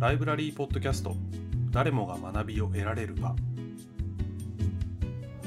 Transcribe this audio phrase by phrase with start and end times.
[0.00, 1.14] ライブラリーポッドキャスト。
[1.72, 3.36] 誰もが学びを得られる場。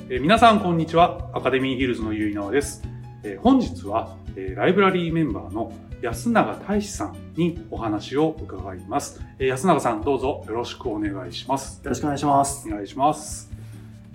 [0.09, 1.31] えー皆さんこんにちは。
[1.33, 2.83] アカデミーヒルズのゆいなわです、
[3.23, 5.73] えー本日は、えーライブラリーメンバーの
[6.03, 10.45] 安永大志さんにお話を伺います、えー安永さんどうぞ。
[10.47, 11.81] よろしくお願いします。
[11.83, 12.67] よろしくお願いします。
[12.67, 13.51] お願いします。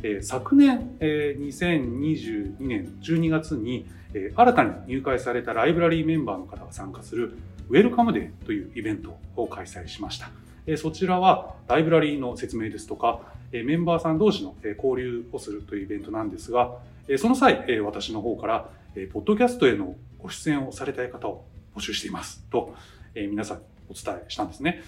[0.04, 7.36] えー昨年、えー2022年12月に、えー新たに入会されたライブラリーメンバーの方が参加する
[7.68, 10.30] ウェルカムデーというイベントを開催しました。
[10.76, 13.20] そちらはライブラリーの説明ですとか、
[13.52, 16.76] メンバーさん同士の交流をするというイベントなんですが、
[17.16, 18.70] その際、私の方から、
[19.12, 21.44] ポッドキャストへのご出演をされたい方を
[21.74, 22.74] 募集していますと、
[23.14, 24.82] 皆さんにお伝えしたんですね。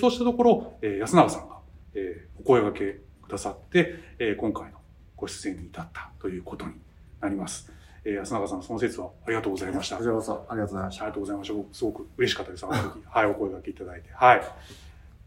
[0.00, 1.58] そうしたところ、安永さんが、
[2.40, 4.78] お声掛けくださって、今回の
[5.16, 6.72] ご出演に至ったということに
[7.20, 7.72] なります。
[8.04, 9.96] えー安永さん、その説はありがとうございました。
[9.96, 11.54] こちらこそありがとうございましありがとうございました。
[11.54, 12.64] 僕すごく嬉しかったです。
[12.64, 14.10] あの時、 はい、お声掛けいただいて。
[14.12, 14.42] はい。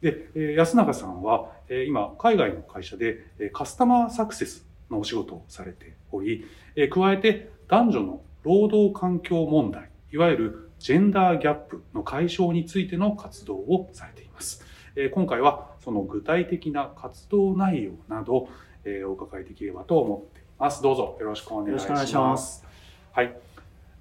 [0.02, 14.66] で、えー安永さんは、えー今、海外の会社で、えーカスタマーサクセスのお仕事をされており、えー加えて、男女の労働環境問題、いわゆるジェンダーギャップの解消についての活動をされています。
[14.96, 18.50] えー今回は、その具体的な活動内容など、
[18.84, 20.26] えーお伺いできればと思
[20.64, 20.82] ます。
[20.82, 22.16] どうぞよろしくお願いします。
[22.16, 22.66] ます。
[23.12, 23.36] はい。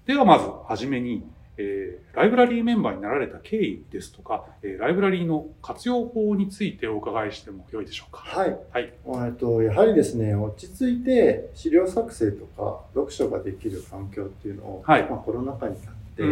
[0.07, 1.25] ではまずはじめに、
[1.57, 8.19] えーライブラリーメンバーになられた経緯ですとか、えーライブラリーの活用法についてお伺いしてもよいでしょうか。
[8.21, 8.57] はい。
[8.71, 8.93] はい。
[9.27, 16.23] えっと、やはりですね、落ち着いて資料作成とか読書ができる環境っていうのを、はいまあ、コロナ禍になって、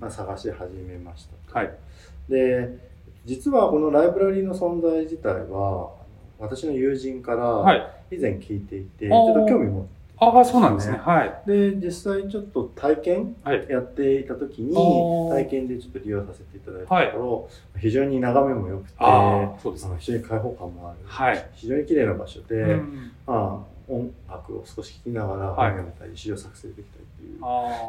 [0.00, 1.58] まあ、探し始めましたと。
[1.58, 1.74] はい。
[2.30, 2.78] で、
[3.26, 5.90] 実はこのライブラリーの存在自体は、
[6.38, 7.86] 私の友人からはい。
[8.12, 10.96] 以前聞いていて、ちょっと興味持って、ああ、そうなんですね。
[10.96, 11.42] はい。
[11.46, 13.66] で、実際ちょっと体験はい。
[13.68, 14.74] やっていた時に
[15.30, 18.94] 体験でちょっと利用させていただいたところ、非常に眺めも良くて、
[19.62, 19.96] そうですね。
[19.98, 21.48] 非常に開放感もある、はい。
[21.54, 27.38] 非常に綺麗な場所で、うんまあ、音楽を少し聴きながらはい本読めたり、資料作成できたりっていう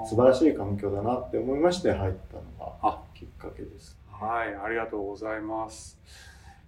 [0.07, 3.95] 素晴らしい環境だなって思いまして入ったのあがきっかけです。
[4.11, 4.55] はい。
[4.55, 5.97] ありがとうございます。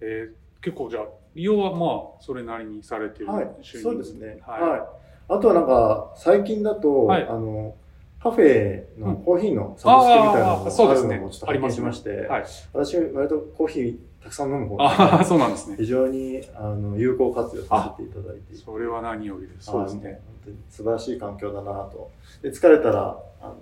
[0.01, 1.03] えー結構じゃあ、
[1.35, 4.39] 利用はまあ、それなりにされているはい、そうですね。
[4.45, 4.83] ははいい。
[5.29, 7.75] あとはなんか最近だと、はいあの
[8.21, 12.45] カフェうんのコーヒーのサブスクみたいなのあるのもちょっと拝見しまして、はい。
[12.73, 15.77] 私割とコーヒーたくさん飲む方ああ、で、そうなんですね。
[15.79, 19.67] 非常にあの有効活用させていただいてそれは何よりです。
[19.67, 20.19] そうですね。
[20.25, 22.11] 本当に素晴らしい環境だなと。
[22.41, 23.55] で、疲れたら、あの、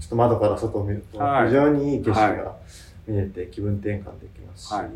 [0.00, 2.56] ちょっと窓から外を見ると、はい非常にいい景色はが
[3.06, 4.90] 見えて気分転換できますし、はい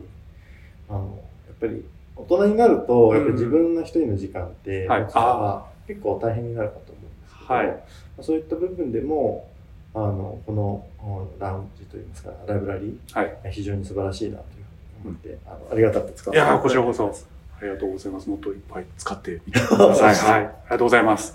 [0.89, 1.01] あの、
[1.47, 1.85] やっぱり
[2.17, 7.83] 大人になると、うんやっぱり自分の一人の時間って、はい持つのが結構大変になるかと思うんですけど、はい
[8.21, 9.49] そういった部分でも、
[9.95, 13.53] あの、このうんラウンジといいますか、ライブラリー、はい。
[13.53, 14.65] 非常に素晴らしいなという
[15.03, 17.15] ふうに思って、あのありがたく使わいやーこちらこそ
[17.61, 18.29] ありがとうございます。
[18.29, 20.15] もっといっぱい使ってみてください。
[20.15, 20.45] はい。
[20.45, 21.35] ありがとうございます。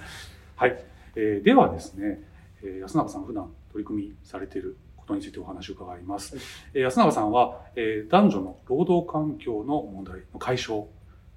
[0.55, 0.83] はい。
[1.15, 2.21] えーではですね、
[2.63, 4.77] えー安永さん普段取り組みされている
[5.07, 6.35] ことについてお話を伺います。
[6.35, 10.85] はいえー安永さんは、えー男女の労働環境の問題の解消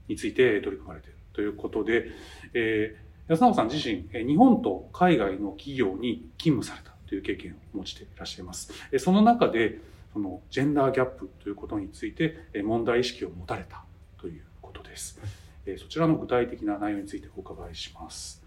[0.09, 2.07] について取り組まれているということで、
[2.55, 8.73] えー安永さん自身、えー日本と海外の企業に勤務されたという経験を持ちていらっしゃいます。
[8.91, 9.79] えーその中で、
[10.13, 13.85] そのジェンダーギャップということについてえー問題意識を持たれた
[14.19, 15.21] ということです。
[15.67, 18.43] えーそちらの具体的な内容についてお伺いします。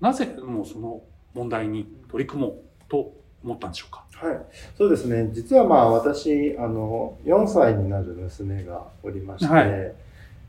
[0.00, 1.02] なぜもうその
[1.34, 3.12] 問題に取り組もうと
[3.44, 4.04] 思ったんでしょうか？
[4.26, 4.38] はい、
[4.78, 5.28] そうですね。
[5.32, 9.92] 実はまあ私、あの、4歳になる娘がおりまして、はい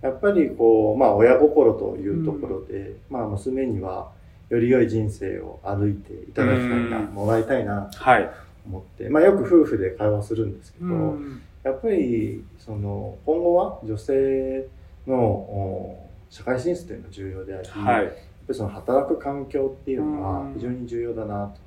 [0.01, 4.11] やっぱりこう、まあ親心というところで、まあ娘には
[4.49, 8.29] より良い人生を歩いていただきたいな、うんもらいたいなとはい。
[8.67, 14.67] 思って、まあよく夫婦で会話するんですけど、うんやっぱりその今後は女性
[15.07, 18.03] のお社会進出というのが重要であり、はい。
[18.03, 18.13] やっぱ
[18.49, 21.59] りその働く環境っていうのうんは非常に重要だなと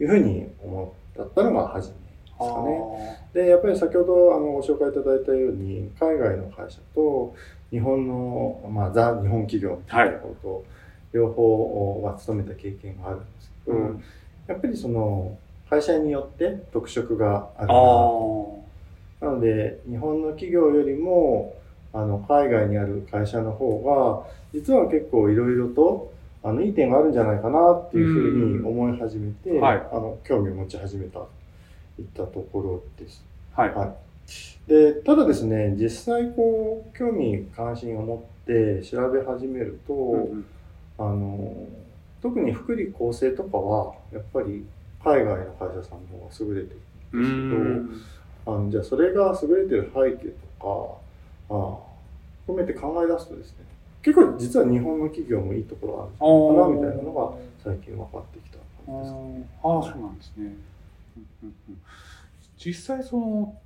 [0.00, 3.18] いうふうに思ったのが初めですかね。
[3.34, 7.34] で、やっぱり先ほどあのご紹介いただいたように、海外の会社と
[7.70, 10.64] 日本の、まあ、ザ・日本企業みたいなところと、
[11.12, 14.04] 両方は勤めた経験があるんですけど、うん。
[14.46, 15.36] やっぱりその
[15.68, 18.62] 会社によって特色があるあなー。
[19.22, 21.54] なので、日本の企業よりも、
[21.92, 26.11] あの、海外にある会社の方が、実は結構いろいろと、
[26.42, 31.30] あの、いい点があるんじゃないかなっていうふうに思い始めて、はいあの、興味を持ち始めたと
[31.98, 33.24] いったところです。
[33.52, 33.74] はい。
[33.74, 34.68] はい。
[34.68, 40.44] で、ただですね、実際こう、興味関心を持って調べ始めると、うん
[40.98, 41.66] あの、
[42.20, 44.64] 特に福利厚生とかは、やっぱり
[45.04, 48.02] 海外の会社さんの方が優れているうんん。
[48.46, 50.98] あのじゃあそれが優れてる背景と
[51.48, 51.78] か、あ
[52.46, 53.64] 含めて考え出すとですね、
[54.02, 60.44] 結構実は日本の企業もいいところあるかなみたいなのが最近分かってきた感じですかああ、そうなんですね。
[60.44, 61.78] うんうんうん
[62.64, 63.58] 実際その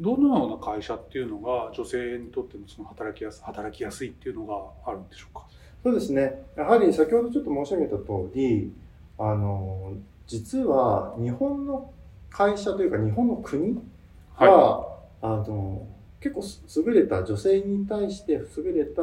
[0.00, 5.46] どのような会社っていうのが女性にとってのその働きやす働きやすいっていうのがあるんでしょうか？
[5.84, 6.42] そうですね。
[6.56, 8.72] やはり先ほどちょっと申し上げた通り、
[9.18, 9.92] あの、
[10.26, 11.92] 実は日本の
[12.30, 13.78] 会社というか日本の国
[14.38, 15.86] が、はあの、
[16.18, 19.02] 結構す優れた女性に対して優れた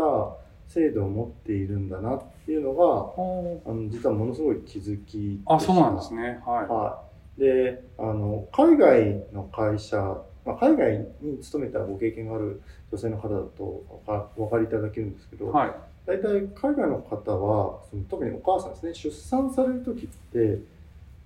[0.70, 6.40] 制度を持っているんだなっていうのが、あの実はものすごい気づきあ、そうなんですね。
[6.46, 7.04] はは
[7.38, 7.42] い。
[7.42, 9.98] で、あの、海外の会社、
[10.46, 12.62] まあ、海外に勤めたご経験がある
[12.92, 14.04] 女性の方だとお
[14.38, 15.50] 分かりいただけるんですけど、い。
[15.50, 15.74] はい。
[16.10, 20.58] 大体海外の方はその特にお母さんですね出産される時って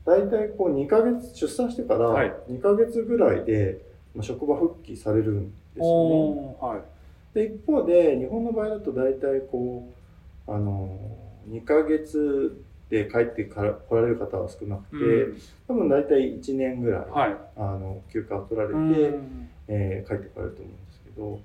[0.05, 3.79] 大体こう2ヶ月出産してからはい2ヶ月ぐらいで
[4.13, 6.57] まあ職場復帰されるんですよね。
[6.59, 6.92] はい。
[7.33, 9.89] で一方で日本の場合だと大体こ
[10.47, 10.89] うあの
[11.49, 17.37] 2ヶ月で帰ってから来られる方は少なくて、うん多分大体1年ぐらい、はい。
[17.55, 21.39] あの休暇を取られて、うんえー帰ってこられると思うんですけど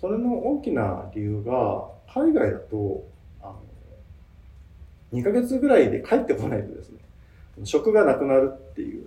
[0.00, 3.04] それの大きな理由が海外だと
[3.42, 3.56] あの
[5.12, 6.98] 2ヶ月ぐらいで帰ってこないとですね
[7.64, 9.06] 職がなくなるっていうあ、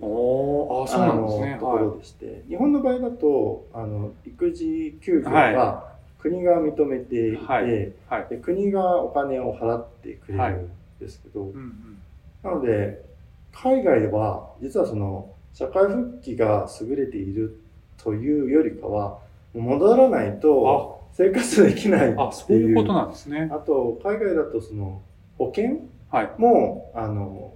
[0.86, 1.52] そうなんですね。
[1.52, 5.87] あのところはでして、日本の場合だとあの育児休業はが
[6.18, 10.70] 国が認めていて、はいはいで国がお金を払ってくれるん
[11.00, 11.50] ですけど、い。
[11.50, 11.98] うんうん
[12.42, 13.04] なので
[13.52, 17.60] 海外では実はその社会復帰が優れている
[17.96, 19.18] というよりかは
[19.54, 23.50] 戻らないと生活できないっていうあ、そういうことなんですね。
[23.52, 25.02] あと海外だとその
[25.36, 25.80] 保険
[26.10, 26.30] はい。
[26.38, 27.52] もあの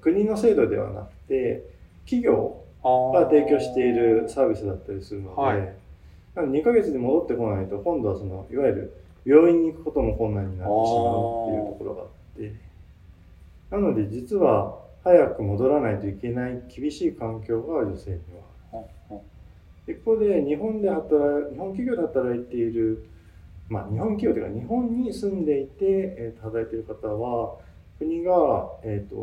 [0.00, 1.62] 国の制度ではなくて
[2.04, 5.74] 企業あが提供しているサービスだったりするので、はい
[6.34, 11.10] なので2ヶ月で戻ってこないと今度はそのいわゆる病院に行くことも困難になってしま
[11.46, 12.54] うっていうところがあって
[13.70, 18.18] なので実は早く戻らないといけない厳しい環境が女性に
[18.72, 19.20] は
[19.86, 23.06] 一方で日本で働い日本企業で働いている
[23.68, 27.56] まあ日本企業というか日本に住んでいて、えーと働いている方は
[27.98, 28.32] 国が、
[28.82, 29.16] えー、と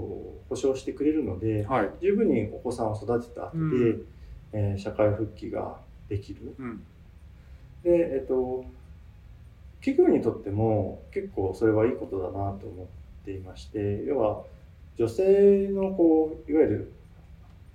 [0.49, 1.89] 保障してくれるのではい。
[2.01, 4.07] 十分にお子さんを育てた後で、うん
[4.53, 5.77] えー社会復帰が
[6.09, 6.55] できる。
[6.57, 6.83] うん。
[7.83, 8.65] で、えっ、と、
[9.79, 14.43] 企業にとっても結構それはいいことだなと思っていまして、要は
[14.97, 16.93] 女性のこう、いわゆる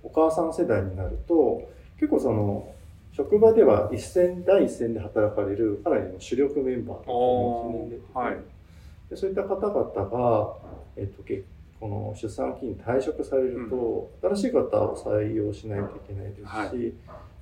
[0.03, 1.69] お母さん世代になると、
[1.99, 2.73] 結構その、
[3.11, 8.37] 職場では一線、第一線で働かれるかなりの主力メンバーだと思うんではい。
[9.09, 10.53] でそういった方々が、
[10.95, 11.43] えっと、け
[11.79, 16.93] この出産を機に退職されると、新しい方を採用しないといけないですし、はい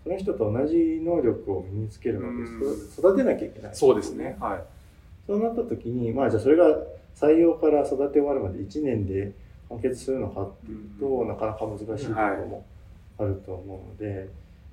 [0.06, 3.76] その人と同じ能力を身につけるまでうん育てなきゃいけない。
[3.76, 4.38] そうですね。
[4.40, 4.64] はい。
[5.26, 6.78] そうなった時に、まあじゃあそれが
[7.16, 9.32] 採用から育て終わるまで1年で
[9.68, 12.66] 完結するのかっていうと、なかなか難しいところも
[13.18, 14.30] あると思うので、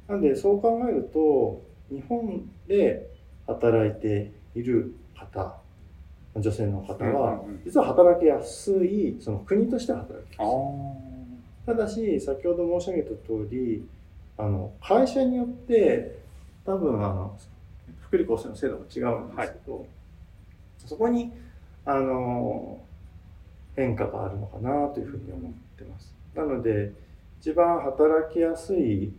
[0.06, 3.08] なんでそう考えると、日本で
[3.46, 5.56] 働いている方、
[6.36, 10.58] 女性の方は実は働きやすい、その国として働きあやすい。
[11.68, 11.74] あ。
[11.74, 13.82] ただし、先ほど申し上げた通り、
[14.36, 16.18] あの、会社によって、
[16.64, 17.38] 多分、あの、
[18.00, 19.86] 福利厚生の制度が違うんですけど、
[20.86, 21.32] そこに、
[21.84, 22.80] あの、
[23.76, 26.14] 変化があるのかなというふうに思ってます。
[26.34, 26.92] なので、
[27.40, 29.12] 一番働きやすい、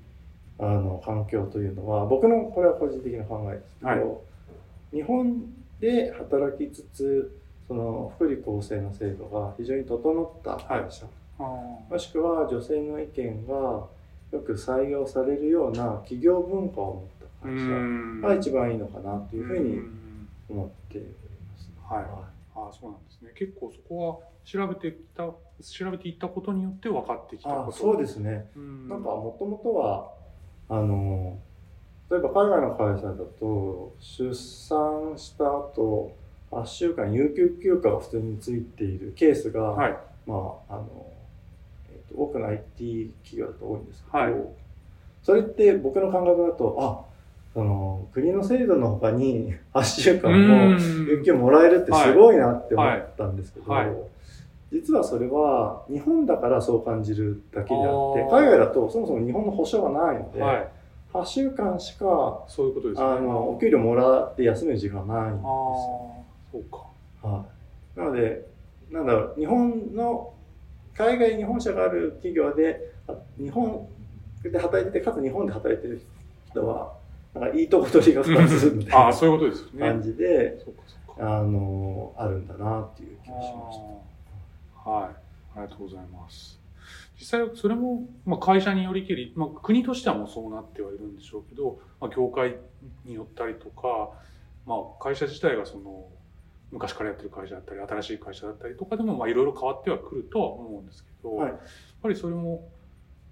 [0.59, 4.95] あの、環境というのは、僕の、これは個人的な考えですけど、はい。
[4.95, 11.05] 日本で働きつつ、その福利厚生の制度が非常に整った会社、
[11.39, 13.87] あもしくは女性の意見が
[14.33, 18.21] よく採用されるような企業文化を持った会社ん。
[18.21, 21.71] が一番いいのかなというふうにん思っております。
[21.87, 22.03] はい
[22.55, 23.31] ああ、そうなんですね。
[23.35, 27.69] 結構そこは調べてきた、調べていったことによって分かってきたこと。
[27.69, 28.49] あそうですね。
[28.55, 28.89] うん。
[28.89, 30.11] なんかもともとは
[30.69, 31.37] あの
[32.09, 36.11] 例えば海外の会社だと出産した後
[36.51, 39.97] 8週間有給休暇が普通についているケースが、はい。
[40.25, 41.07] まああの、
[42.15, 44.33] 多くの IT 企業だと多いんですけど、はい
[45.23, 47.13] それって僕の感覚だとあ
[47.53, 50.77] その国の制度の他に8週間も
[51.09, 53.97] 有給もらえるってすごいなって思ったんですけど、はいはい
[54.73, 60.67] 実はそれは日本だからそう感じるだけであって海外だとそもそも日本の保障がないので、はい。
[61.13, 63.05] 8週間しかそういうことですね。
[63.05, 67.27] あのお給料もらって休める時間ないんですよ。、そうか。
[67.27, 67.45] は
[67.95, 68.47] い、なので、
[68.89, 70.33] なんだろう、日本の、
[70.97, 73.87] 海外に本社がある企業で、あ日本
[74.43, 76.01] で働いてて、かつ日本で働いてる
[76.49, 76.93] 人は、
[77.33, 79.79] なんかいいとこ取りが2つみたいああ、なそういうことですよね。
[79.79, 80.57] 感じで。
[81.19, 83.79] あの、あるんだなっていう気がしまし
[84.85, 85.09] あーはい。
[85.09, 85.15] あ
[85.57, 86.59] りがとうございます。
[87.19, 92.55] 実際、それも、まあ、会社によりけり、まあ、国としてはもうそうなってはいるんでしょうけど、まあ、業界
[93.05, 94.11] によったりとか、
[94.65, 96.07] まあ、会社自体がその、
[96.73, 101.59] 昔からやってる会社だったり、新しい会社だったりとかでも、まあ、いろいろ変わってはくるとは思うんですけど、はいやっ
[102.01, 102.67] ぱりそれも、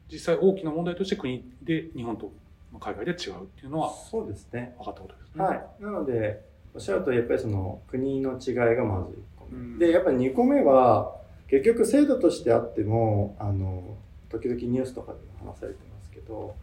[0.09, 2.31] 実際大きな問題として国で日本と
[2.79, 3.95] 海外で違うっていうのはた。
[4.09, 4.75] そうですね。
[4.77, 5.43] 分かったことですね。
[5.43, 5.65] はい。
[5.81, 6.41] なので、
[6.73, 9.57] おっしゃるとやっぱりその国の違いがまず1個目。
[9.57, 11.15] うんで、やっぱり2個目は、
[11.49, 13.97] 結局制度としてあっても、あの、
[14.29, 16.55] 時々ニュースとかでも話されてますけど、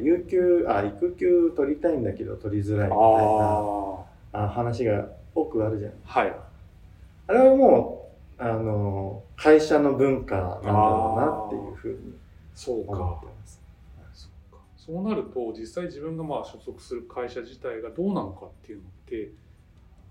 [0.00, 2.94] 有給、あ、育休取りたいんだけど取りづらいみ
[4.32, 6.36] たいな話が多くあるじゃないあ、はい。
[7.26, 12.14] あれはもう、あの、会社の文化なんだろうなっていうふうに
[12.54, 13.26] そう思かって。
[13.26, 13.60] ます。
[14.12, 19.30] そうかそうなると実際自分がまあ所属する会社自体がどうなのかっていうのって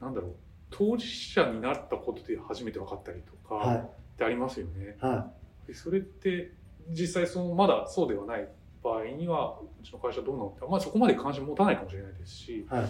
[0.02, 0.32] なんだろう
[0.70, 4.98] 当事者になったことで初めて分かったりとかはってありますよね。
[5.02, 5.06] い。
[5.06, 5.32] は
[5.68, 6.52] でそれって
[6.90, 8.48] 実際そのまだそうではない
[8.84, 12.66] 場合にはうちの会社どうなのって、まあ、そこまで関心持たないかもしれないですし、い。
[12.68, 12.84] はい。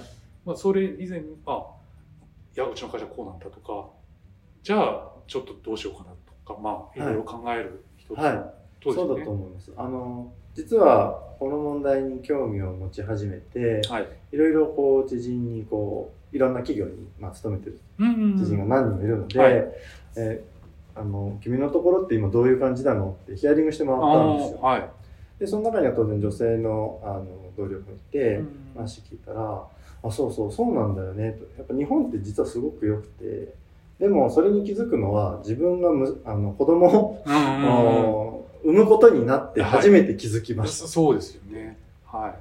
[0.43, 1.65] まあ、それ以前にあ
[2.55, 3.89] いやうちの会社こうなんだとか
[4.62, 6.12] じゃあちょっとどうしようかな
[6.45, 9.72] とかまあいろいろ考える一つはいの当時そうだと思います。
[9.77, 14.07] あの、実はこの問題に興味を持ち始めて、はい。
[14.33, 17.79] いろいろこう知人にこう、いろんな企業に、まあ、勤めてる
[18.38, 19.53] 知人が何人もいるので、はい
[20.17, 24.60] えーあの、君のところって今どういう感じなのってヒアリングしてもらったんですよ。
[24.60, 24.89] はい。
[25.39, 27.25] で、その中には当然女性のあの
[27.57, 29.63] 同僚もいて、うん話聞いたら、
[30.03, 31.45] あ、そうそう、そうなんだよね、と。
[31.57, 33.53] やっぱ日本って実はすごく良くて、
[34.00, 40.88] でもそれに気づくのは自分がむあの子供を、うんうん産むことになって初めて気づきました。
[40.88, 41.77] そそうですよね。
[42.05, 42.33] は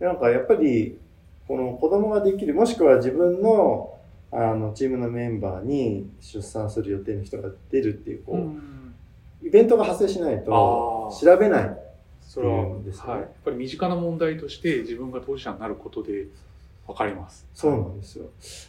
[0.00, 0.02] い。
[0.02, 0.98] なんかやっぱり、
[1.46, 3.94] この子供ができる、もしくは自分の
[4.32, 8.94] あのチームのメンバーに出産する予定の人が出るっていう、こう、うん
[9.40, 11.78] イベントが発生しないと調べない。
[12.22, 16.26] それは、ねはい、やっぱり身近な問題として自分が当事者になることで
[16.88, 17.46] 分かります。
[17.54, 18.24] そうなんですよ。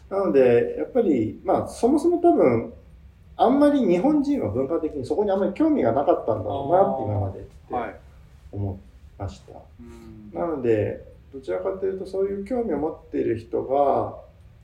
[0.10, 2.74] なので、やっぱり、まあ、そもそも多分、
[3.38, 7.96] あんまり日本人は文化的にそこにあんまり興味がなかったんだろうなって今までってはい。
[8.52, 9.54] 思いました。
[9.80, 14.20] うんなので、どちらかというとそういう興味を持っている人が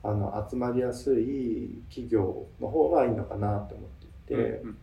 [0.08, 3.88] あの集まりやすい企業の方がいいのかなと思っ
[4.26, 4.76] ていて、うん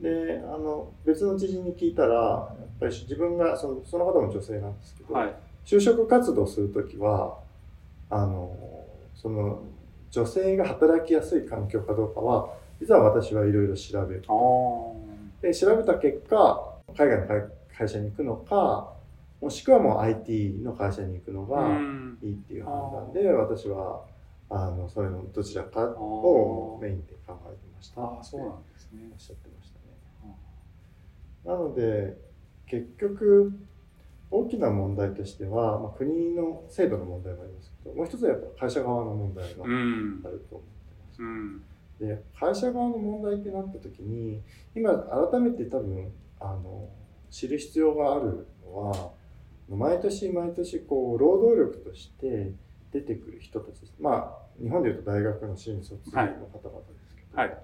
[0.00, 5.34] であの別の知人に聞いたらやっぱり自分がそのその方も女性なんですけど、はい。
[5.64, 7.38] 就職活動する時は
[8.12, 8.54] あの
[9.14, 9.62] その
[10.10, 14.22] 女性が働きやすい環境かどうかは実は私はいろいろ調べる。
[15.40, 17.42] で調べた結果海外の会
[17.76, 18.92] 会社に行くのか
[19.40, 22.18] もしくはもう IT の会社に行くのが、うん。
[22.22, 24.04] いいっていう判断で私は
[24.50, 28.02] あのそれのどちらかをメインで考えてました。
[28.02, 29.10] ああ、そうなんおっですね。
[29.16, 30.36] しゃってましたね。
[31.46, 32.18] なので
[32.66, 33.52] 結局
[34.30, 40.22] 大きな問題としては、まあ、国の制度の問題もありますもう一つはやっぱ会社側の問題があうん。
[40.22, 41.62] ると思ってます、うん。
[41.98, 44.40] で会社側の問題ってなった時に
[44.74, 44.92] 今
[45.30, 46.88] 改めて多分あの
[47.30, 49.10] 知る必要があるのは
[49.68, 52.52] 毎年毎年こう労働力として
[52.92, 56.36] 出てくる人たちですまあ日本でいうと大学の新卒の方々で
[57.08, 57.58] すけど、はい。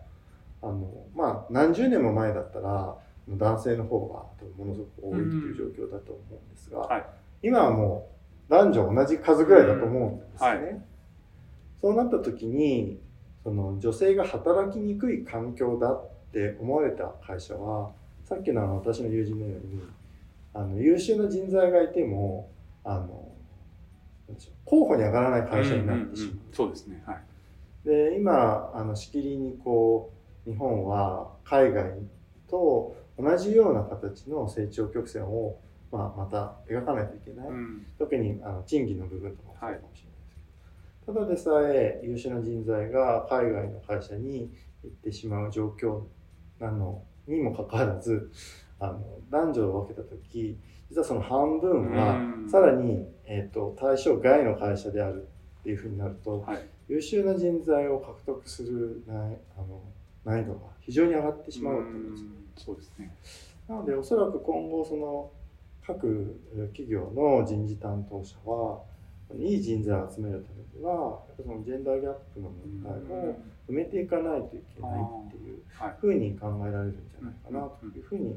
[0.63, 2.97] あのまあ何十年も前だったら
[3.29, 7.05] 男性の方が多分ものすごく多いっていう状況だと思うんですが、はい
[7.41, 8.18] 今はもう
[8.49, 10.59] 男女同じ数ぐらいだと思うんですよね。
[10.61, 10.83] うんは
[11.81, 12.99] そうなった時に
[13.45, 17.93] その女性が働きにくい環境だって思われた会社は
[18.25, 19.83] さっきのあの私の友人のように
[20.55, 22.51] あの優秀な人材がいても
[22.85, 23.29] あの
[24.65, 26.33] 候補に上がらない会社になってしまう。
[26.33, 27.03] うんうんうんそうですね。
[27.07, 27.19] はい。
[27.85, 30.13] で今あのしきりにこ
[30.47, 31.93] う日本は海外
[32.49, 35.59] と同じような形の成長曲線を、
[35.91, 37.87] まあ、また描かないといけない、うん。
[37.99, 40.37] 特にあの賃金の部分とかもそうかもしれないです
[41.07, 44.51] けど、ただでさえ優秀な人材が海外の会社に
[44.85, 46.03] 行ってしまう状況
[46.61, 48.31] なのにもかかわらず
[48.79, 50.59] あの男女を分けた時
[50.91, 55.29] 実はその半分はうんさらに、えー、と対象外の会社である
[55.61, 56.69] っていうふうになるとはい。
[56.89, 59.83] 優秀な人材を獲得する難あの
[60.25, 63.15] 難易度が非常に上がってしまうと思うんですようんそうですね。
[63.69, 65.31] なのでおそらく今後その
[65.89, 66.39] 各
[66.77, 68.83] 企業の人事担当者は
[69.35, 73.37] いい人材を集めるためにはやっぱそのジェンダーギャップの問題を
[73.71, 75.97] 埋めていかないといけないっていうはい。
[75.99, 78.37] ふうに考えられるんじゃないかなというふうに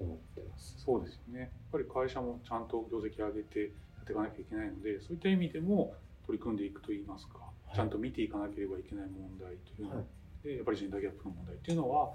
[0.00, 0.74] 思ってます。
[0.78, 1.40] そうですよね。
[1.40, 3.70] やっぱり会社もちゃんと業績上げてやっ
[4.02, 5.92] っていかなきゃいけないのでそういった意味でも
[6.26, 7.40] 取り組んでいくといいますか、
[7.72, 7.76] い。
[7.76, 9.96] ちゃんと見ていかなければいけない問題というの。
[9.96, 10.04] はい。
[10.44, 12.12] でやっぱりジェンダーギャップの問題っていうのは、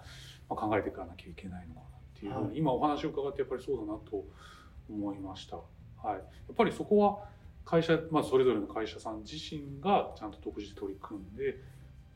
[0.49, 2.57] まあ、考えていかなきゃいけないのかなっていうはい。
[2.57, 4.23] 今お話を伺ってやっぱりそうだなと
[4.89, 5.57] 思いました。
[5.57, 5.63] は
[6.03, 7.19] い、やっぱりそこは
[7.65, 11.55] 会社、まあ、それぞれの会社さん自身がちゃんと独自で取り組んでう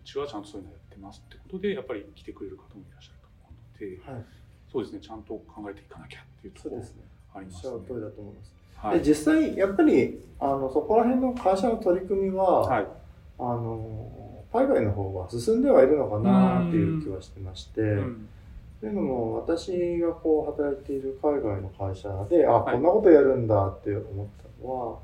[0.04, 4.26] ちはちゃんとそういうのやってますってことでやっぱり来てくれる方もいらっしゃると思うので、はい、
[4.72, 7.04] そうですねちゃんと考えていかなきゃっていうところそうですね。
[7.36, 7.94] ありますねおっしゃる。
[7.94, 8.56] 通りだと思います。
[8.76, 12.88] はいで実際やっぱりあのそこら辺の会社の取り組みは、はい
[13.38, 18.30] あの海外の方は進んではいるのかなっていう気はしてまして、うん
[18.86, 24.28] というのも私がこう働いている海外の会社であ、はいこんなことやるんだって思っ
[24.62, 25.00] たのは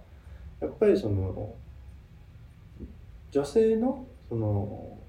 [0.59, 1.55] やっぱりその
[3.31, 4.99] 女性のその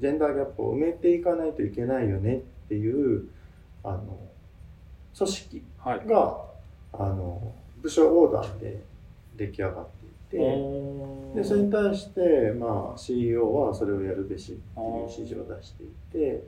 [0.00, 3.24] ジェンダーギャップを埋めていかないといけないよねっていう
[3.82, 4.16] あの
[5.18, 6.44] 組織はいが
[6.92, 8.80] あの部署横断で
[9.36, 9.88] 出来上がっ
[10.30, 10.70] ていて。
[11.34, 16.44] でそれに対して、まあ、CEO はそれをやるべしっていう指示を出していて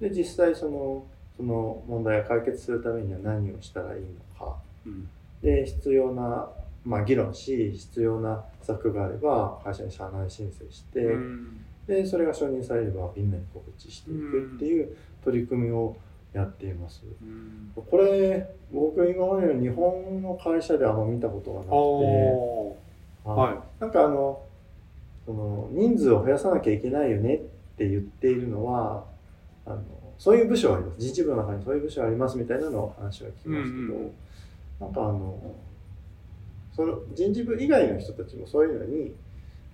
[0.00, 1.04] で実際その
[1.38, 4.56] その問題を解決するためには何をしたらいいのか。
[4.84, 5.08] うん。
[5.40, 6.50] で必要な、
[6.84, 11.64] まあ、議論し必要な策があれば会社に社内申請して、うん。
[11.86, 15.96] でそれが承認されればみんなに告知していくっていう取り組みを
[16.32, 17.04] やっています。
[17.22, 17.72] うん。
[17.74, 22.88] これ僕今までの日本の会社であんま見たことがなくて。
[23.24, 23.80] はい。
[23.80, 24.42] なんかあの
[25.24, 27.38] その人数を増やさなきゃいけないよねっ
[27.76, 29.04] て言っているのは
[29.66, 29.82] あの
[30.18, 31.00] そういう部署はあります。
[31.00, 34.12] 人事部の中にそういう部署ありますみたいなのを話は聞きますけど、うんうん。
[34.80, 35.54] なんかあの
[36.74, 39.14] その人事部以外の人たちもそういうのに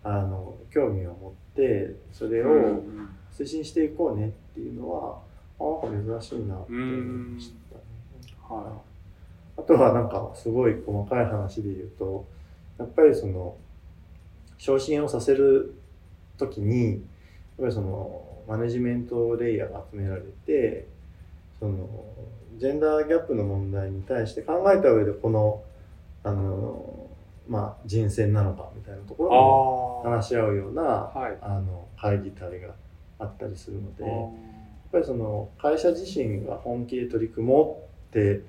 [0.03, 5.19] あの興味を持ってそれをうん推進していこうねっていうのは、
[5.59, 6.97] あなんか珍しいなって思い
[7.35, 7.83] ましたね。
[8.49, 8.81] は
[9.57, 12.27] あとはなんかすごい細かい話で言うと
[12.79, 13.57] やっぱりその
[14.59, 15.75] 昇進をさせる
[16.39, 17.01] 時にやっ
[17.61, 20.87] ぱりそのマネジメントレイヤーが集められて
[21.59, 21.89] その
[22.59, 25.63] ジェンダーギャップの問題に対して考えた上でこの
[26.23, 27.09] あの
[27.49, 32.75] まあ人選なのかみたいなとこい、ろをあ話し合うようなはいあの会議体が
[33.19, 34.05] あったりするのあで。
[34.95, 38.43] やっぱりその会社自身が本気で取り組もうって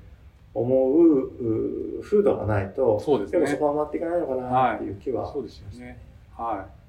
[0.53, 5.97] 思うう風土がないとそうですね結構そこは回っていかないのかなっていう気は、そうですよね。
[6.37, 6.84] はい。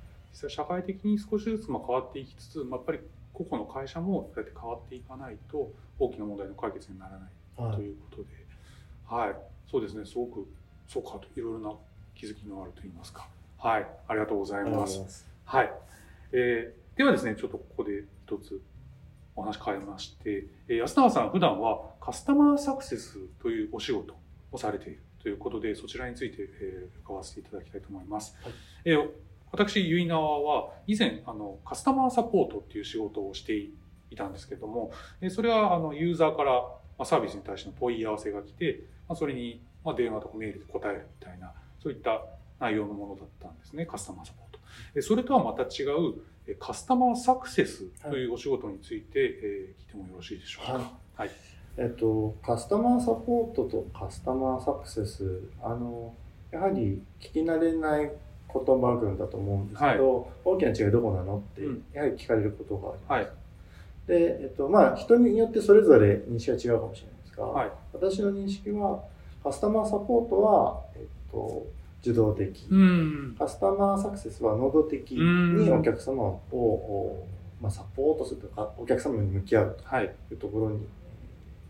[0.49, 3.01] 社会的に少しずつまあ変わっていきつつ、まあ、やっぱり
[3.33, 7.21] 個々の会社もそうやって変わっていかないと大きな問題の解決にならない
[7.57, 8.29] はいということで、
[9.07, 9.37] はい、
[9.71, 10.05] そうですね。
[10.05, 10.47] すごく
[10.87, 11.73] そうかといろいろな
[12.15, 13.29] 気づきのあると言いますか。
[13.59, 14.65] はい、ありがとうござい。
[14.65, 15.27] ます。
[15.45, 15.73] はい。
[16.33, 18.59] えーではですね、ちょっとここで一つ
[19.35, 24.15] お話変えまして、えー安永さん普段はカスタマーサクセスというお仕事
[24.51, 28.37] をされているということで、そちらについて、えー伺わせていただきたいと思います。
[28.43, 28.53] はい
[28.87, 29.09] えー
[29.57, 42.23] 私、結い縄は以前あのカスタマーサポートっていう仕事をしていたんですけども、えーそれはあのユーザーからまあサービスに対しての問い合わせが来て、まあ、それにまあ電話とかメールで答えるみたいな、そういった
[42.61, 44.59] 内容のものだったんですね、カスタマーサポート。
[44.95, 50.73] えそれとはまた違うえカスタマーサクセスというお仕事について、えー聞いてもよろしいでしょうか？
[50.75, 50.83] はい
[51.17, 51.31] はい。
[51.79, 56.15] えっと、カスタマーサポートとカスタマーサクセス、あの、
[56.51, 58.11] やはり聞き慣れない
[58.53, 63.13] 言葉群だと思うんですけど、大きな違いどこなのってうん、やはり聞かれることがあります。
[63.13, 63.47] はい。
[64.07, 67.71] で、えっと、まあ、人によってそれぞれ認識が違うかもしれないですが、はい。
[67.93, 69.03] 私の認識は、
[69.43, 71.67] カスタマーサポートは、えっと、
[72.03, 72.67] 受動的。
[72.71, 73.37] うん。
[73.39, 77.27] カスタマーサクセスは能動的にお客様を、お
[77.61, 80.15] まあ、サポートするとか、お客様に向き合うはい。
[80.29, 80.87] というところに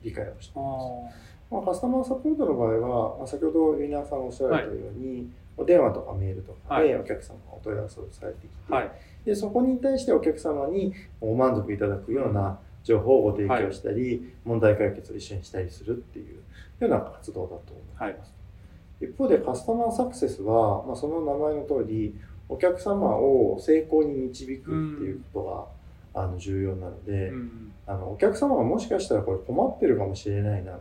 [0.02, 1.16] 理解をしてあいます。
[1.50, 8.90] まあ、カスタマーサポートの場合は、まあ、先ほどウィナーさんがおっしゃられたように、お電話とかメールとかはいでお客様がお問い合わせをされてきて、はい。
[9.24, 16.42] でそこに対してお客様にご満足いただくような情報をご提供したり、問題解決を一緒にしたりするっていうよ
[16.80, 18.32] うな活動だと思います。
[19.00, 22.14] 一方でカスタマーサクセスは、まあ、その名前の通り
[22.48, 25.76] お客様を成功に導くっていうこと
[26.14, 27.72] が、あの重要なので、うん。
[27.86, 30.78] あのお客様がもしかしたらこれ困ってるかもしれないな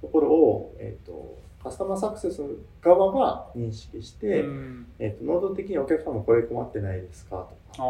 [0.00, 2.42] ところを、えー、とカスタマーサクセス
[2.82, 7.48] 側が認識して、うんえー、と能動的にお客様これ困ってないですか？
[7.72, 7.84] とか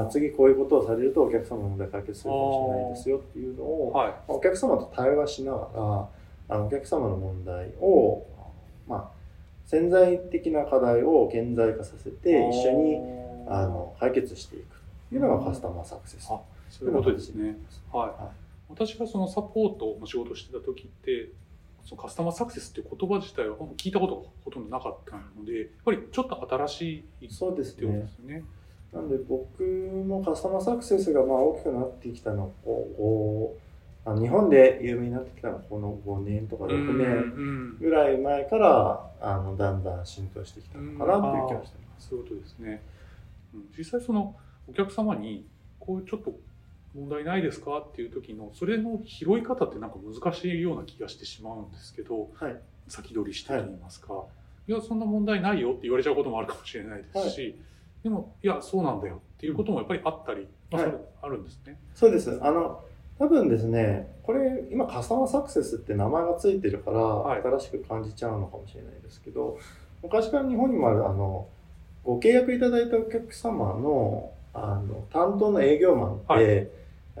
[0.00, 3.98] ああ次こういうことをされるとお客様の問題解決するかもしれないですよっていうのをあ。
[3.98, 4.14] はい。
[4.26, 6.08] お客様と対話しながら
[6.48, 8.26] あのお客様の問題を、
[8.88, 9.10] まあ、
[9.66, 12.96] 潜在的な課題を顕在化させて一緒に
[13.46, 16.28] あの解決していくというのがカスタマーサクセス。
[16.30, 17.56] あそういうことですね。
[17.92, 18.08] はい。
[18.08, 18.30] は
[18.70, 21.30] 私がそのサポートの仕事をしてた時って、
[21.88, 28.08] そのカスタマーサクセスって言葉自体は聞いたことがほとんどなかったのでやっぱりちょっと新しいそうですってことでね。
[28.14, 28.44] すよね。
[28.92, 33.58] なんで僕もカスタマーサクセスがまあ大きくなってきたのはこうこ
[34.06, 37.40] うあの日本で有名になってきたのはこの5年とか6うん年う
[37.74, 42.08] んぐらい前からあのだんだん浸透してきたのかなっていう気がしてます。
[42.10, 42.82] そういうことですね。
[43.54, 44.36] うん実際その
[44.68, 45.46] お客様に
[45.78, 46.34] こうちょっと
[46.98, 47.78] 問題ないですか？
[47.78, 52.56] っていう時のそれの拾い方ってなんか難しいような気がしてしまうんですけどはい。
[52.88, 54.14] 先取りしてと言いますか、
[54.66, 57.60] い、やそんな問題ないよって言われちゃうこともあるかもしれないですし、
[58.02, 61.78] でもいやそうなんだよっていうこともやっぱりあったり、まあ、それあるんですね。
[61.94, 62.38] そうです。
[62.42, 62.82] あの、
[63.18, 67.42] 多分ですね、これ、今、カスタマーサクセスって名前がついてるから、はい。
[67.42, 69.58] 新しく感じちゃうのかもしれないですけど、
[70.02, 71.48] 昔から日本にもある、あの、
[72.04, 76.70] ご契約いただいたお客様の、あの、担当の営業マンって、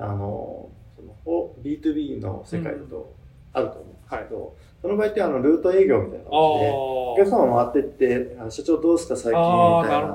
[0.00, 3.14] あの、その、ほ B2B の世界だと
[3.52, 10.06] あると思うんですけど、その場合って、あの、ルート営業みたいな感じで、お客様回ってって、あ社長どうですか最近みたいな。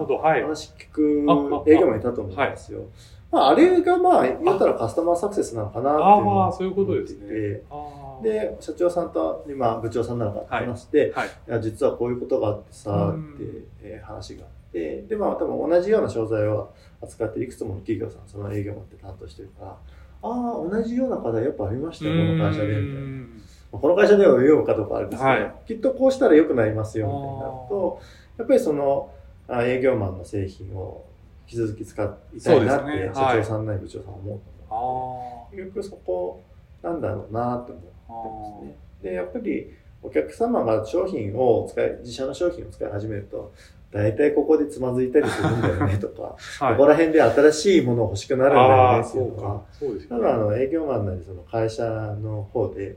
[0.44, 2.86] 話聞く営業マンいたと思うんですよ。
[3.32, 7.62] まあ、あれがまあ、言ったらカスタマーサクセスなのかなっていうあのをあそういうことですね。
[7.70, 8.44] 思っていて。
[8.44, 8.54] あー。
[8.54, 11.28] で、社長さんと今、部長さんなのか話して、はい。
[11.28, 13.34] い、や、実はこういうことがあってさ、うん。
[13.34, 13.44] って、
[13.82, 19.78] えー話があって、で、まあ、多分同じような商材を扱っていくつもの企業さん、その営業マンって担当してるから、あ
[20.24, 23.80] あ、同じような課題やっぱありましたよ、この会社で、みたいな。
[23.80, 25.54] この会社では言おうかどうかあるんですけど、はい。
[25.68, 28.00] きっとこうしたら良くなりますよ、みたいになると、
[28.38, 29.12] やっぱりその、
[29.48, 31.06] あ営業マンの製品を
[31.48, 33.12] 引き続き使いたいなって、ね。
[33.14, 36.42] 社長さんなり部長さんは思うと思うあので、結局そこ
[36.82, 38.14] なんだろうなって思ってあ
[38.60, 38.78] ますね。
[39.02, 43.54] で、やっぱりお客様が商品を使い、自社の商品を使い始めると、
[43.94, 46.76] 大体ここでつまずいたりするんだよねとか、 はい。
[46.76, 50.28] ここら辺で新しいもの欲しくなるんだよねっていそうそうです多よね。
[50.28, 52.96] 分あの営業マンなりその会社の方で、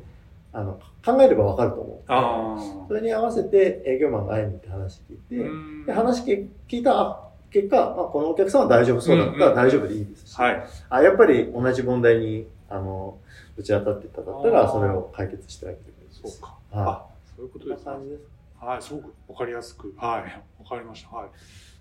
[0.52, 1.96] あの、考えればわかると思う。
[2.09, 2.56] あ
[2.88, 5.46] それに合わせて営業マンが会いに行って話聞いて、
[5.85, 10.62] あで話聞いたあ結果、まあ、このお客さんは大丈夫そうだったら大丈夫でいいですし、はい。
[10.88, 13.18] あやっぱり同じ問題にあの
[13.56, 15.80] 打ち当たってただったらそれを解決してあげる。
[16.11, 16.54] そうか。
[16.70, 17.04] はあ
[17.37, 17.62] そういうこい。
[17.62, 18.22] とですねこんな感じです。
[18.59, 21.11] はい、すごくわかりやすく、はい、わかりました。
[21.11, 21.29] はい。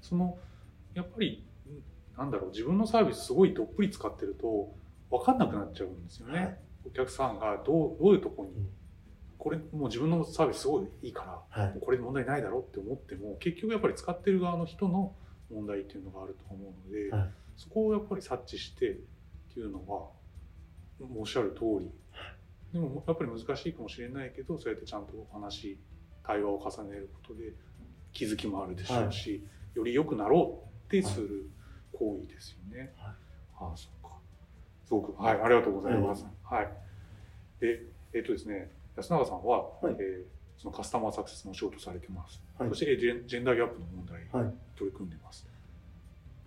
[0.02, 0.38] その、
[0.94, 4.74] やっぱり、んなんだろう、自分のサービスすごいどっぷり使ってると、
[5.10, 6.40] わかんなくなっちゃうんですよね。
[6.40, 8.70] はいお客さんがどう、どういうとこに、うん
[9.46, 15.16] これ、もう自分のサービスすごいいいから、はいこれ問題ないだろうって思っても、結局やっぱり使ってる側の人の
[15.52, 18.96] 問題っていうのがあると思うので、はいそこをやっぱり察知してっ
[19.54, 20.10] ていうのは、
[21.16, 21.92] おっしゃる通り。
[22.74, 25.80] でもやっぱり難しいかもしれないけど、そうやってちゃんとお話、
[26.24, 27.54] 対話を重ねることで
[28.16, 29.44] 気づきもあるでしょうし、
[29.76, 31.50] より良くなろうってする
[31.94, 32.92] 行為ですよね。
[32.98, 33.14] はい
[33.58, 34.14] ああ、そうか。
[34.86, 36.26] すごく、はい、ありがとうございます。
[36.44, 36.70] はい。
[37.60, 37.82] で、
[38.14, 42.42] えっ、とですね、安永さんは、はいえーそのカスタマーサクセスのお仕事されてます。
[42.58, 45.46] はいそしてえージェンジェンダーギャップの問題はい取り組んでます。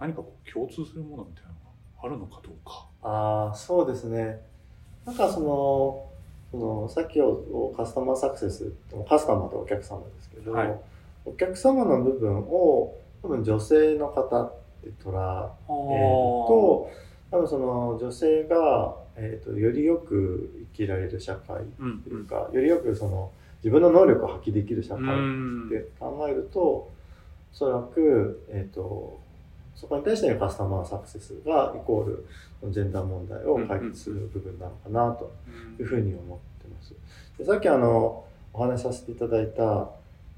[0.01, 2.87] 何かこう共通するものみたいなのがあるのかどうか。
[3.03, 4.41] ああ、そうですね。
[5.05, 6.11] なんかその、
[6.51, 8.73] そのさっきをカスタマーサクセス、
[9.07, 10.81] カスタマーとお客様ですけど、はい
[11.29, 16.91] お客様の部分を多分女性の方って捉えると、
[17.31, 23.31] 多分その女性が、えー、とよりよく生きられる社会うんというか、よりよくその
[23.63, 26.91] 自分の能力を発揮できる社会うんって考えると、お
[27.53, 29.21] そらく、えー、と
[29.75, 32.27] そこに対してのカスタマーサクセスがイコール
[32.73, 35.33] ジェンダー問題を解決する部分なのかなと
[35.79, 36.95] いうふうに思ってます。
[37.39, 39.91] でさっきあのお話しさせていただいた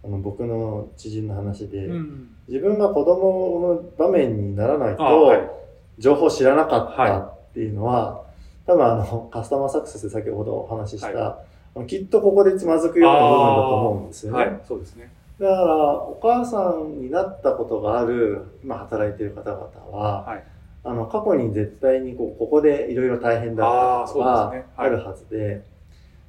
[0.03, 5.51] あの僕の知人の話で、うん自分が子供を産む場面にならないと、あはい
[5.99, 8.25] 情報を知らなかったはっていうのは、
[8.67, 11.43] 多分あのカスタマーサクセスで先ほどお話しした、は
[11.77, 14.39] あのきっとここでつまずくような部分だと思うんですよね。
[14.39, 15.13] はい、そうですね。
[15.39, 19.63] だからお母さんになったことがある今働いている方々
[19.97, 20.45] は、はい。
[20.83, 24.67] あの過去に絶対にこうここでいろいろ大変だったことそうがですね。
[24.77, 25.63] はいあるはずで、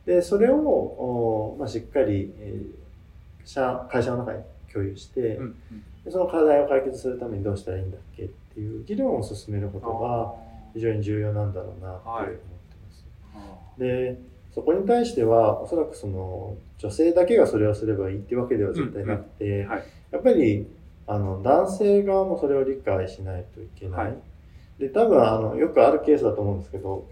[0.05, 2.81] でそれを、おまあ、しっかり、えー
[3.45, 5.55] 社会社の中に共有して、うん
[6.09, 10.33] その課題を解決するためにどうしたらいいんだっけっていう議論を進めることが
[10.73, 12.39] 非常に重要なんだろうなって思って
[12.87, 13.05] ます。
[13.35, 13.39] あ
[13.77, 14.17] で
[14.51, 19.83] そこに対してはおそらくその女性だけがそれをすればいいっていうわけでは絶対なくて、ーはい。
[20.09, 20.65] やっぱり
[21.05, 24.05] あの男性側もそれを理解しないといけない。
[24.05, 24.17] はい
[24.81, 27.07] で多分あのよくあるケースだと思うんですけど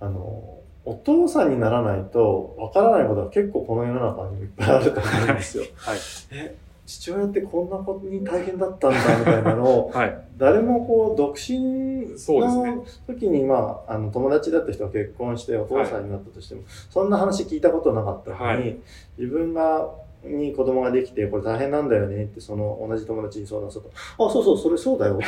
[0.00, 5.64] あのお父さんにならないとわからないことが結構この世の中にいっぱいあると思うんですよ。
[5.76, 5.98] はい。
[6.32, 10.18] え父親ってこんなことに大変だったんだみたいなのを はい。
[10.36, 18.76] 誰もこう独身の時に、まあ、あの友達だった人が結婚してお父さんになったとしても、そんな話聞いたことなかったのに、はい
[19.16, 19.88] 自分が
[20.24, 23.90] に子供ができてこれ大変なんだよねってその同じ友達に相談すると
[24.24, 25.24] 「あそうそうそれそうだよ」って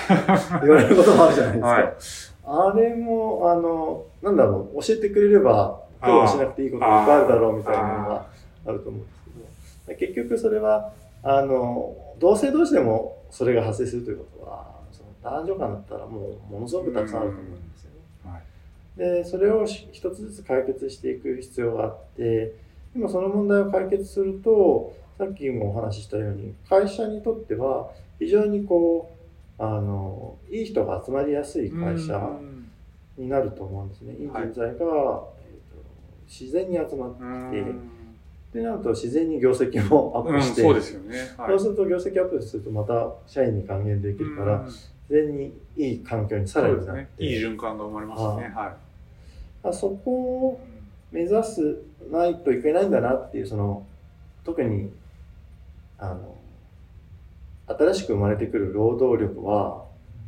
[0.63, 1.67] 言われることもあるじゃないですか。
[1.69, 1.95] はい
[2.47, 8.27] あれもあのなんだろう教えてくれれば苦労しなくていいことがいっぱいあるだろうみたいなのが
[8.67, 18.31] あると思うんですけど結局それはあの同性同士でもそれが発生するということはその男女間だったらもうものすごくたくさんあると思うんですよね。
[18.31, 18.43] はい。
[18.99, 22.55] でそれをし一つずつ解決していく必要があって
[22.95, 29.14] でもその問題を解決するとさっきもお話ししたように会社にとっては非常にこう
[29.59, 32.71] あのいい人が集まりやすい会社うん
[33.17, 34.15] になると思うんですね。
[34.15, 35.35] いい人材が、えーと
[36.27, 37.91] 自然に集まってうん
[38.51, 41.19] ってなると自然に業績もアッうんプして、そうですよね。
[41.37, 46.69] はいそうすると業績アップするとまた社員に還元できるから、うん自然にいい環境にさら。
[46.71, 48.53] になって、いい循環が生まれますね。
[48.55, 48.75] は
[49.63, 50.11] あそこ
[50.49, 50.61] を
[51.13, 51.77] 目指す
[52.11, 53.87] ないといけないんだなっていうその
[54.45, 54.91] 特に
[55.99, 56.35] あの
[57.67, 59.85] 新しく生まれてくる労働力は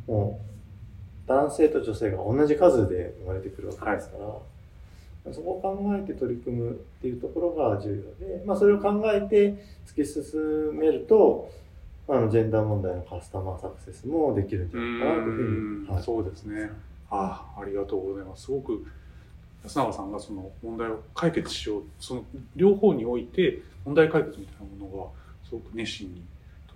[0.07, 4.17] もう男性と女性が同じ数で生まれてくるわけですか
[5.25, 11.51] ら、そこを考えて取り組むっていうところが重要で、まあ、それを考えて突き進めると
[12.07, 16.71] あのジェンダー問題のカスタマーサクセスもできるんじゃないかなというふうに、はいそうですね。
[17.11, 18.45] ああ、ありがとうございます。
[18.45, 18.85] すごく
[19.65, 22.23] 安永さんがその問題を解決しよう、その
[22.55, 25.09] 両方において問題解決みたいなものが
[25.49, 26.23] すごく熱心に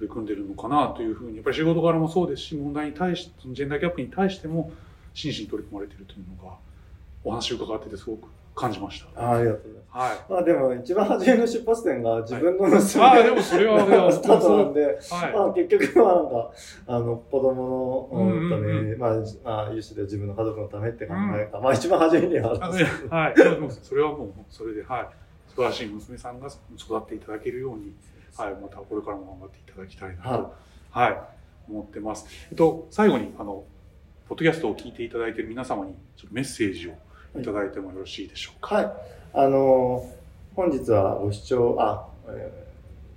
[0.01, 4.71] 取り組んでるのかなというふうに、やっぱり仕事柄もそうですし、問題に対して、ジェンダーギャップに対しても
[5.13, 6.57] 真摯に取り組まれているというのが、
[7.23, 9.21] お話を伺っててすごく感じました。
[9.21, 9.91] あありがとうございます。
[9.91, 10.31] はい。
[10.31, 13.79] まあでも一番初めの出発点が自分の娘、ああ、でもそれは、
[14.11, 15.33] スタートなんで、はい。
[15.33, 16.51] まあ結局はなんか、
[16.87, 23.35] あの子供のうんうんうんため、まあ、じまあ、有志で自分の家族のためって考えが、まあ一番初めにはあるんですけど、はい、
[23.83, 25.07] それはもうそれで、はい、
[25.49, 27.93] 素晴らしい娘さんが育っていただけるように、
[28.37, 30.55] はい、またこれからも頑張っていただきたいなと、
[30.91, 31.17] はい、
[31.69, 32.25] 思ってます。
[32.49, 33.63] えっと、最後に、あの、
[34.27, 38.75] ポッドキャストを聞いていただいている皆様に、ちょっとメッセージをいただいてもよろしいでしょうか？
[38.75, 38.91] はい。
[39.33, 40.09] あの
[40.55, 42.71] 本日はご視聴、あ、えー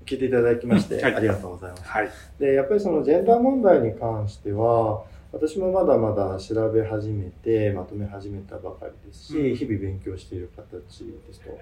[0.05, 1.85] 聞いていただきまして、はいありがとうございます。
[1.85, 2.11] はい。
[2.39, 11.59] で、やっぱりそのジェンダー問題に関しては、私もまだまだ調べ始めて、まとめ始めたばかりですし、うん日々勉強している形ですと。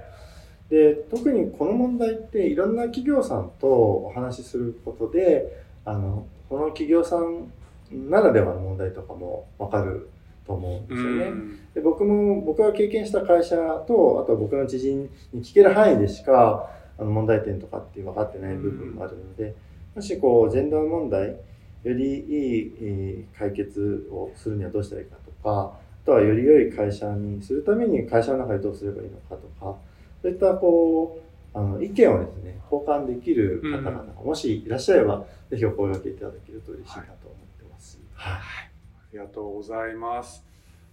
[0.73, 7.53] で、特にこの問題っていろんな企業さんとお話しすることで、あの、この企業さん
[7.93, 10.09] ならではの問題とかもわかる
[10.47, 11.25] と思うんですよね。
[11.27, 19.55] うんで僕も僕が経験した会社とあとは僕の知人に聞ける範囲でしかあの問題点とかって分かってない部分もあるので、
[19.95, 29.77] もしこうジェンダー問題よりいい、えー解決をするにはどうしたらいいかとかあとはより良い会社にするために会社の中でどうすればいいのかとか
[30.23, 31.21] そういったこ
[31.55, 38.01] うあの意見をですね交換できる方々がもしいらっしゃれば、ぜひお声掛けいただけると嬉しいなと思ってます。
[38.15, 38.69] はいあ
[39.13, 40.45] りがとうございます。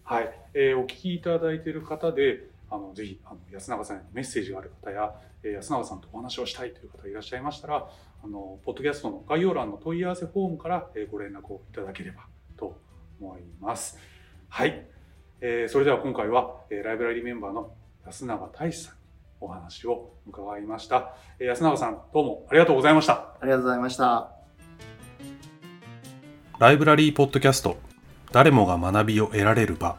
[0.04, 5.13] はい、えーお聞きいただいている方で、あのぜひあの安永さんへのメッセージがある方や、
[5.44, 7.88] えー安永さんとお話をしたいという方いらっしゃいましたら、
[8.22, 12.26] あのポッドキャストの概要欄の問い合わせフォームから、えーご連絡をいただければ
[12.58, 12.76] と
[13.22, 13.98] 思います。
[14.50, 14.86] はい、
[15.39, 17.72] えーそれでは今回は、えーライブラリーメンバーの
[18.06, 18.98] 安永大志さんに
[19.41, 21.15] お話を伺いました。
[21.39, 23.13] えー安永さんどうもありがとうございました。
[23.13, 24.32] ありがとうございました。
[26.60, 27.78] ライブラリーポッドキャスト
[28.32, 29.97] 誰もが学びを得られる場